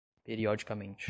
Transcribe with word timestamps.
periodicamente 0.25 0.97